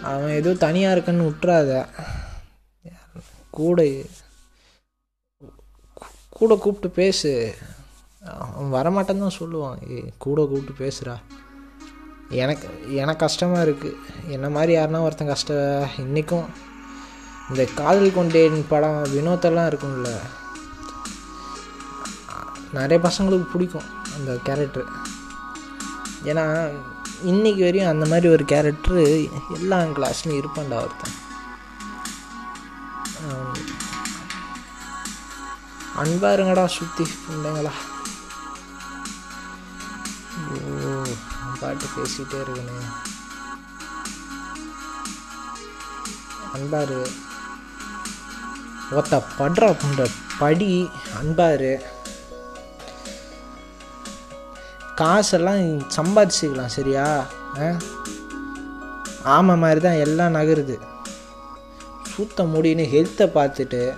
அவன் 0.04 0.30
ஏதோ 0.30 0.54
தனியாக 0.54 0.99
இருக்கன்னு 0.99 1.28
விட்டுறாத 1.30 1.86
கூட 3.49 3.88
கூட 6.30 6.56
கூப்பிட்டு 6.56 6.89
பேசு. 6.89 7.56
அவன் 8.56 8.74
வரமாட்டேன்னு 8.78 9.26
தான் 9.26 9.39
சொல்லுவான். 9.42 9.78
ஏய் 9.96 10.10
கூட 10.26 10.39
கூப்பிட்டு 10.52 10.82
பேசுகிறா 10.84 11.15
எனக்கு 12.44 12.68
எனக்கு 13.02 13.24
கஷ்டமாக 13.26 13.65
இருக்குது 13.68 14.00
என்ன 14.36 14.50
மாதிரி 14.56 14.72
யாருன்னா 14.78 15.06
ஒருத்தன் 15.06 15.32
கஷ்ட 15.34 15.54
இன்றைக்கும் 16.04 16.48
இந்த 17.50 17.63
காதல் 17.80 18.18
கொண்டேன் 18.18 18.60
படம் 18.74 19.00
வினோத்தெல்லாம் 19.13 19.70
இருக்கும்ல. 19.70 20.12
நிறைய 22.78 23.00
பசங்களுக்கு 23.08 23.48
பிடிக்கும் 23.54 23.89
அந்த 24.15 24.32
கேரக்டர் 24.48 24.89
ஏன்னா 26.32 26.46
இன்றைக்கி 27.32 27.62
வரையும் 27.65 27.92
அந்த 27.92 28.06
மாதிரி 28.12 28.28
ஒரு 28.36 28.44
கேரக்டரு 28.52 29.04
எல்லா 29.58 29.80
கிளாஸ்லையும் 29.98 30.39
இருப்பான்டா 30.42 30.78
ஒருத்தன். 30.86 31.18
அன்பாருங்கடா 36.02 36.04
சுத்தி 36.04 36.36
இருங்கடா 36.36 36.65
சுற்றி 36.76 37.06
பிள்ளைங்களா. 37.24 37.72
பாட்டு 41.60 41.86
பேசிகிட்டே 41.86 42.36
இருக்கணும் 42.36 43.08
அன்பாரு. 46.56 47.08
ஒத்த 48.91 49.24
படுற 49.39 49.76
அப்படின்ற 49.76 50.08
படி 50.39 50.89
அன்பாரு. 51.24 51.82
காசெல்லாம் 54.95 55.89
சம்பாதிச்சுக்கலாம் 55.89 56.65
சரியா? 56.65 57.26
ஆ? 57.60 57.78
ஆமை 59.24 59.58
மாதிரி 59.58 59.80
தான் 59.80 59.93
எல்லாம் 59.93 60.36
நகருது. 60.36 60.80
சுத்த 62.15 62.43
முடின்னு 62.43 62.88
ஹெல்த்தை 62.95 63.30
பார்த்துட்டு 63.30 63.95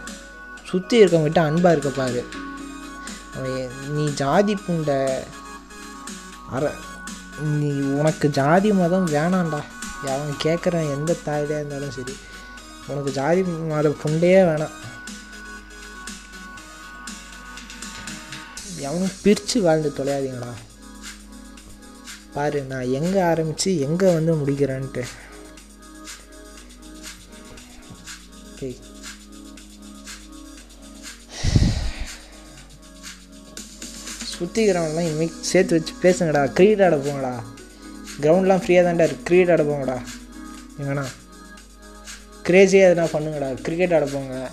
சுற்றி 0.63 1.03
இருக்கவங்ககிட்ட 1.03 1.39
அன்பாக 1.39 1.75
இருக்க 1.75 1.89
பாரு. 1.89 2.27
அவன் 3.37 3.71
நீ 3.89 4.13
ஜாதி 4.13 4.55
பூண்ட 4.55 5.23
அற 6.49 6.73
நீ 7.41 7.69
உனக்கு 7.81 8.29
ஜாதி 8.29 8.71
மதம் 8.71 9.07
வேணாம்டா. 9.07 9.61
அவன் 10.01 10.35
கேட்குறேன் 10.43 10.91
எந்த 10.91 11.15
தாயிலே 11.25 11.57
இருந்தாலும் 11.57 11.91
சரி. 11.91 12.15
உனக்கு 12.87 13.11
ஜாதி 13.11 13.43
மத 13.43 13.89
புண்டையே 13.89 14.41
வேணாம். 14.49 14.75
எவனும் 18.77 19.11
பிரித்து 19.21 19.61
வாழ்ந்து 19.61 19.93
தொலையாதீங்களா 19.97 20.53
பாரு 22.33 22.63
நான் 22.63 22.91
எங்கே 22.91 23.21
ஆரம்பித்து 23.21 23.79
எங்கே 23.79 24.13
வந்து 24.13 24.35
முடிக்கிறேன்ட்டு. 24.35 25.03
ஓகே 28.51 28.77
சுற்றிக்கிறவங்களாம் 34.41 35.07
இனிமேல் 35.07 35.41
சேர்த்து 35.41 35.83
வச்சு 35.83 35.93
பேசுங்கடா. 36.01 36.51
கிரிக்கெட் 36.51 36.85
ஆட 36.85 36.95
போங்கடா. 36.95 37.33
கிரவுண்ட்லாம் 38.21 38.61
ஃப்ரீயாக 38.63 38.85
தான்டா 38.87 39.05
இருக்குது 39.07 39.27
கிரிக்கெட் 39.29 39.51
ஆட 39.51 39.63
போங்கடா. 39.63 39.97
எங்கண்ணா 40.81 41.05
க்ரேஸியாக 42.47 42.91
எதனா 42.91 43.07
பண்ணுங்கடா. 43.15 43.61
கிரிக்கெட் 43.61 43.93
ஆட 43.93 44.05
போங்க. 44.05 44.49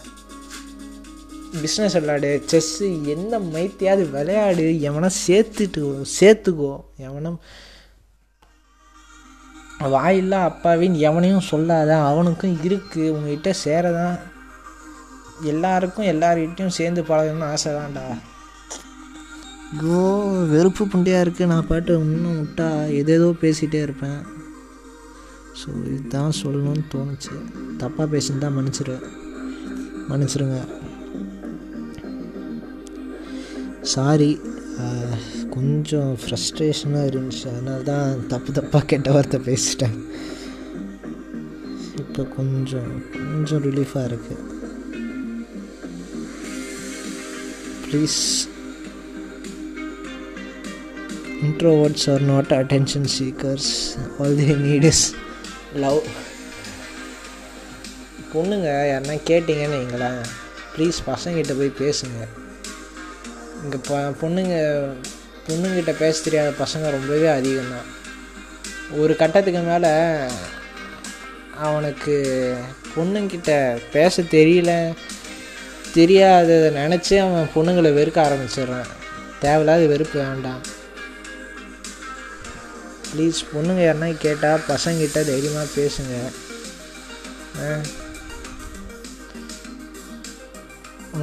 பிஸ்னஸ் 1.62 1.92
விளையாடு. 1.92 2.44
செஸ்ஸு 2.50 3.04
எந்த 3.04 3.38
மைத்தியாவது 3.38 4.10
விளையாடு. 4.10 4.66
எவனா 4.88 5.10
சேர்த்துட்டு 5.26 6.04
சேர்த்துக்கோ. 6.20 6.84
எவனும் 6.96 7.40
வாயில்லா 9.78 10.38
அப்பாவின்னு 10.48 11.04
எவனையும் 11.08 11.46
சொல்லாத. 11.50 11.90
அவனுக்கும் 11.98 12.58
இருக்குது 12.64 13.10
உங்ககிட்ட 13.10 13.54
சேரதான். 13.64 14.18
எல்லாருக்கும் 15.42 16.06
எல்லார்கிட்டையும் 16.06 16.76
சேர்ந்து 16.78 17.02
பழகணும்னு 17.02 17.50
ஆசை 17.52 17.72
தான்டா 17.72 18.04
ஐயோ 19.76 20.02
வெறுப்பு 20.52 20.82
புண்டையாக 20.92 21.24
இருக்குது 21.24 21.48
நான் 21.50 21.66
பாட்டு 21.70 21.94
இன்னும் 22.04 22.38
விட்டா 22.42 22.68
எதேதோ 23.00 23.26
பேசிகிட்டே 23.42 23.80
இருப்பேன். 23.86 24.20
ஸோ 25.60 25.68
இதுதான் 25.94 26.38
சொல்லணும்னு 26.40 26.84
தோணுச்சு. 26.94 27.34
தப்பாக 27.82 28.06
பேசியிருந்தா 28.14 28.50
மன்னிச்சிரு 28.56 28.96
மன்னிச்சிருங்க. 30.10 30.58
சாரி 33.94 34.30
கொஞ்சம் 35.56 36.10
ஃப்ரஸ்ட்ரேஷனாக 36.22 37.08
இருந்துச்சு. 37.10 37.46
அதனால 37.52 37.80
தான் 37.92 38.26
தப்பு 38.32 38.50
தப்பாக 38.58 38.88
கெட்ட 38.90 39.08
வார்த்தை 39.16 39.38
பேசிட்டேன். 39.48 39.96
இப்போ 42.02 42.22
கொஞ்சம் 42.36 42.92
கொஞ்சம் 43.14 43.64
ரிலீஃபாக 43.68 44.08
இருக்குது 44.10 44.44
please 47.86 48.20
introverts 51.46 52.04
are 52.12 52.22
not 52.30 52.48
attention 52.60 53.04
seekers. 53.16 53.66
All 54.18 54.32
they 54.38 54.54
need 54.66 54.84
is 54.92 55.00
love. 55.74 56.06
பொண்ணுங்க 58.34 58.68
யாருன்னா 58.92 59.14
கேட்டிங்கன்னு 59.28 59.78
வைங்களேன். 59.80 60.22
ப்ளீஸ் 60.76 60.98
பசங்கிட்ட 61.06 61.52
போய் 61.58 61.78
பேசுங்க. 61.82 62.20
இங்கே 63.62 63.78
ப 63.88 64.00
பொண்ணுங்க 64.22 64.56
பொண்ணுங்கிட்ட 65.48 65.92
பேச 65.98 66.22
தெரியாத 66.24 66.50
பசங்க 66.64 66.90
ரொம்பவே 66.90 67.28
அதிகம்தான். 67.38 67.88
ஒரு 68.96 69.16
கட்டத்துக்கு 69.16 69.60
மேலே 69.60 69.92
அவனுக்கு 71.56 72.16
பொண்ணுங்கிட்ட 72.96 73.52
பேச 73.92 74.22
தெரியல 74.22 74.72
தெரியாததை 75.94 76.68
நினச்சி 76.80 77.14
அவன் 77.24 77.52
பொண்ணுங்களை 77.54 77.90
வெறுக்க 77.98 78.18
ஆரம்பிச்சிடுறான். 78.28 78.90
தேவையில்லாத 79.40 79.86
வெறுப்பு 79.86 80.18
வேண்டாம். 80.24 80.60
ப்ளீஸ் 83.10 83.38
பொண்ணுங்க 83.52 83.82
யாருன்னா 83.84 84.08
கேட்டால் 84.24 84.66
பசங்கிட்ட 84.72 85.18
தைரியமாக 85.30 85.68
பேசுங்க. 85.78 86.14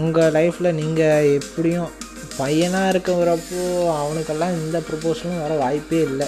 உங்கள் 0.01 0.33
லைஃப்பில் 0.37 0.77
நீங்கள் 0.79 1.29
எப்படியும் 1.39 1.91
பையனாக 2.39 2.91
இருக்கிறப்போ 2.93 3.61
அவனுக்கெல்லாம் 4.01 4.55
இந்த 4.61 4.77
ப்ரப்போசலும் 4.87 5.43
வர 5.43 5.53
வாய்ப்பே 5.61 6.01
இல்லை. 6.09 6.27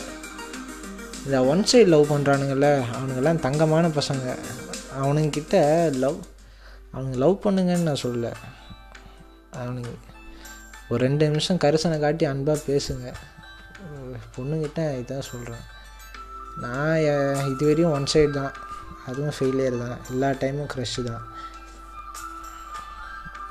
இந்த 1.25 1.37
ஒன் 1.51 1.63
சைடு 1.69 1.89
லவ் 1.93 2.11
பண்ணுறானுங்கள்ல 2.11 2.67
அவனுங்கெல்லாம் 2.97 3.41
தங்கமான 3.45 3.87
பசங்க. 3.99 4.27
அவனுங்கிட்ட 5.01 5.55
லவ் 6.03 6.19
அவனுங்க 6.93 7.17
லவ் 7.23 7.41
பண்ணுங்கன்னு 7.45 7.87
நான் 7.89 8.03
சொல்லலை. 8.03 8.31
அவனுங்க 9.61 9.91
ஒரு 10.91 10.99
ரெண்டு 11.05 11.23
நிமிஷம் 11.29 11.61
கரிசனை 11.63 11.97
காட்டி 12.05 12.25
அன்பாக 12.31 12.65
பேசுங்க. 12.69 13.07
பொண்ணுக்கிட்ட 14.35 14.81
இதான் 15.01 15.27
சொல்கிறேன் 15.31 15.65
நான் 16.63 17.05
இதுவரையும் 17.51 17.95
ஒன் 17.97 18.11
சைடு 18.13 18.31
தான். 18.39 18.53
அதுவும் 19.09 19.35
ஃபெயிலியர் 19.37 19.81
தான். 19.83 19.97
எல்லா 20.11 20.29
டைமும் 20.41 20.71
க்ரஷ் 20.73 21.03
தான். 21.09 21.25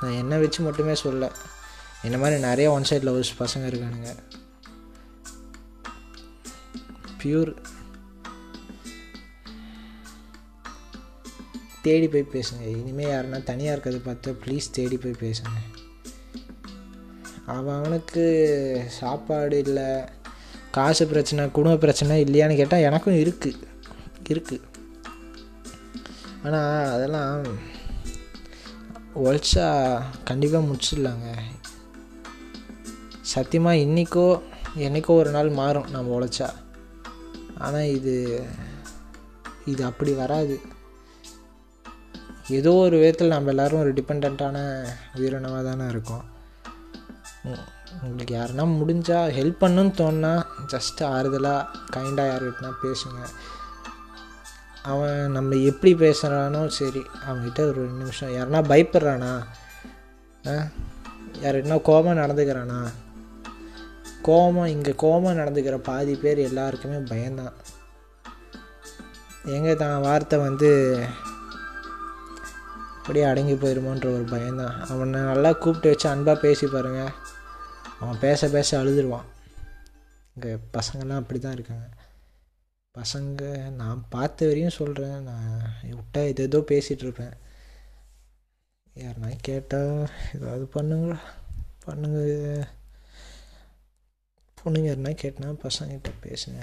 நான் 0.01 0.17
என்னை 0.21 0.37
வச்சு 0.41 0.59
மட்டுமே 0.63 0.95
சொல்ல. 1.05 1.31
என்ன 2.07 2.17
மாதிரி 2.23 2.41
நிறைய 2.41 2.67
ஒன் 2.71 2.89
சைடு 2.89 3.07
லவ்ஸ் 3.09 3.39
பசங்க 3.39 3.69
இருக்கானுங்க. 3.71 4.11
பியூர் 7.21 7.51
தேடி 11.85 12.07
போய் 12.13 12.31
பேசுங்க. 12.35 12.65
இனிமேல் 12.81 13.11
யாருன்னா 13.13 13.39
தனியாக 13.49 13.75
இருக்கிறத 13.75 13.99
பார்த்து 14.05 14.37
ப்ளீஸ் 14.45 14.73
தேடி 14.77 14.97
போய் 15.03 15.21
பேசுங்க. 15.25 15.59
அவன் 17.55 17.77
அவனுக்கு 17.81 18.23
சாப்பாடு 18.99 19.57
இல்லை. 19.65 19.89
காசு 20.77 21.03
பிரச்சனை 21.11 21.43
குடும்ப 21.57 21.81
பிரச்சனை 21.83 22.15
இல்லையான்னு 22.25 22.59
கேட்டால் 22.59 22.87
எனக்கும் 22.89 23.21
இருக்குது 23.23 23.65
இருக்குது 24.31 24.65
ஆனால் 26.45 26.91
அதெல்லாம் 26.95 27.31
உழைச்சா 29.21 29.67
கண்டிப்பாக 30.29 30.67
முடிச்சிடலாங்க. 30.67 31.27
சத்தியமாக 33.31 33.81
இன்றைக்கோ 33.85 34.25
என்றைக்கோ 34.85 35.13
ஒரு 35.21 35.29
நாள் 35.35 35.49
மாறும் 35.59 35.89
நம்ம 35.93 36.11
உழைச்சா. 36.17 36.49
ஆனால் 37.65 37.91
இது 37.97 38.15
இது 39.71 39.81
அப்படி 39.89 40.11
வராது. 40.21 40.57
ஏதோ 42.57 42.73
ஒரு 42.83 42.97
விதத்தில் 43.01 43.35
நம்ம 43.35 43.51
எல்லோரும் 43.53 43.81
ஒரு 43.85 43.93
டிபெண்ட்டான 43.97 44.57
உயிரினமாக 45.17 45.63
தானே 45.69 45.87
இருக்கோம். 45.93 46.25
உங்களுக்கு 48.03 48.35
யாருன்னா 48.35 48.67
முடிஞ்சால் 48.67 49.31
ஹெல்ப் 49.31 49.63
பண்ணுன்னு 49.63 49.91
தோணுனா 49.97 50.45
ஜஸ்ட் 50.67 51.01
ஆறுதலாக 51.01 51.65
கைண்டாக 51.93 52.31
யார்கிட்டனா 52.31 52.71
பேசுங்க. 52.83 53.27
அவன் 54.83 55.31
நம்ம 55.31 55.55
எப்படி 55.55 55.93
பேசுகிறானோ 55.93 56.67
சரி 56.67 57.03
அவன்கிட்ட 57.29 57.59
ஒரு 57.59 57.73
ரெண்டு 57.73 57.97
நிமிஷம் 57.97 58.29
யாருன்னா 58.29 58.57
பயப்படுறானா? 58.57 59.43
ஆ? 60.47 60.67
யார்கிட்டனா 61.41 61.81
கோபம் 61.81 62.17
நடந்துக்கிறானா? 62.17 62.83
கோபம் 64.21 64.65
இங்கே 64.65 64.93
கோபம் 64.97 65.37
நடந்துக்கிற 65.37 65.77
பாதி 65.77 66.15
பேர் 66.15 66.37
எல்லாருக்குமே 66.37 66.95
பயந்தான் 66.95 67.53
எங்கே 69.45 69.75
தான் 69.75 70.01
வார்த்தை 70.01 70.39
வந்து 70.39 70.99
அப்படியே 72.97 73.25
அடங்கி 73.25 73.53
போயிருமோன்ற 73.53 74.13
ஒரு 74.13 74.25
பயம்தான். 74.29 74.87
அவனை 74.89 75.19
நல்லா 75.19 75.51
கூப்பிட்டு 75.51 75.89
வச்சு 75.89 76.09
அன்பாக 76.09 76.39
பேசி 76.39 76.67
பாருங்கள் 76.67 77.25
அவன் 77.99 78.21
பேச 78.25 78.49
பேச 78.55 78.69
அழுதுருவான். 78.81 79.27
இங்கே 80.33 80.51
பசங்கள்லாம் 80.77 81.21
அப்படி 81.21 81.39
தான் 81.39 81.57
இருக்காங்க. 81.57 81.87
பசங்க 82.95 83.41
நான் 83.79 84.05
பார்த்த 84.13 84.47
வரையும் 84.49 84.77
சொல்கிறேன் 84.79 85.19
நான் 85.29 85.51
விட்டால் 85.97 86.29
எது 86.31 86.43
ஏதோ 86.49 86.59
பேசிகிட்ருப்பேன் 86.71 87.35
யாருனா 89.03 89.29
கேட்டால் 89.47 89.97
ஏதாவது 90.35 90.65
பண்ணுங்களா 90.75 91.17
பண்ணுங்க. 91.85 92.19
பொண்ணுங்க 94.57 94.87
யாருனா 94.89 95.13
கேட்டனா 95.23 95.51
பசங்கிட்ட 95.65 96.11
பேசுங்க. 96.25 96.61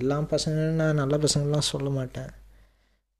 எல்லா 0.00 0.16
பசங்களும் 0.32 0.80
நான் 0.82 1.00
நல்ல 1.02 1.16
பசங்கள்லாம் 1.24 1.70
சொல்ல 1.72 1.88
மாட்டேன். 1.98 2.32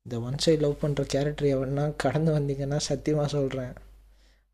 இந்த 0.06 0.16
ஒன் 0.26 0.42
சைடு 0.44 0.60
லவ் 0.64 0.82
பண்ணுற 0.82 1.04
கேரக்டர் 1.14 1.52
எவனா 1.54 1.84
கடந்து 2.04 2.30
வந்தீங்கன்னா 2.38 2.80
சத்தியமாக 2.90 3.34
சொல்கிறேன் 3.36 3.72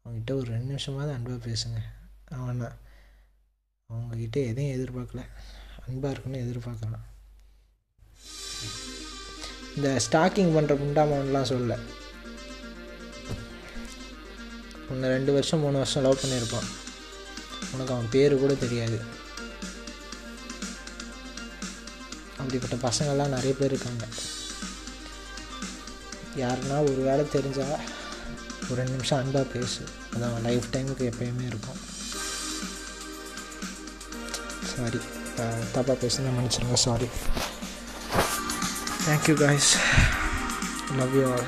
அவங்ககிட்ட 0.04 0.32
ஒரு 0.40 0.46
ரெண்டு 0.54 0.70
நிமிஷமாவது 0.72 1.12
அன்பாக 1.16 1.40
பேசுங்க. 1.48 1.80
அவனை 2.32 2.66
அவங்கக்கிட்ட 3.92 4.46
எதையும் 4.46 4.76
எதிர்பார்க்கல. 4.76 5.22
அன்பாக 5.88 6.14
இருக்குன்னு 6.14 6.44
எதிர்பார்க்கலாம் 6.44 7.10
இந்த 9.76 10.00
ஸ்டாக்கிங் 10.10 10.54
பண்ணுற 10.56 10.74
புண்டாமன்லாம் 10.82 11.42
சொல்ல 11.42 11.78
உன்னை 14.88 15.08
ரெண்டு 15.08 15.32
வருஷம் 15.32 15.60
மூணு 15.60 15.76
வருஷம் 15.76 16.02
லவ் 16.02 16.18
பண்ணியிருப்பான். 16.24 16.68
உனக்கு 17.72 17.92
அவன் 17.92 18.08
பேர் 18.10 18.38
கூட 18.38 18.54
தெரியாது. 18.54 19.00
அப்படிப்பட்ட 22.38 22.88
பசங்கள்லாம் 22.88 23.28
நிறைய 23.28 23.54
பேர் 23.54 23.72
இருக்காங்க. 23.72 24.06
யாருன்னா 26.36 26.80
ஒரு 26.82 26.94
வேலை 26.94 27.24
தெரிஞ்சால் 27.24 27.80
ஒரு 28.64 28.74
ரெண்டு 28.74 28.90
நிமிஷம் 28.90 29.18
அன்பாக 29.18 29.46
பேசு. 29.52 29.84
அது 30.14 30.24
அவன் 30.24 30.42
லைஃப் 30.42 30.64
டைமுக்கு 30.72 31.12
எப்பயுமே 31.12 31.46
இருக்கும். 31.46 31.90
சாரி 34.72 35.00
தப்பாக 35.72 35.96
பேசுனா 36.02 36.32
மன்னிச்சிருங்க 36.36 36.78
sorry 36.84 37.08
thank you 39.04 39.34
guys 39.36 39.70
love 40.98 41.14
you 41.18 41.24
all 41.32 41.46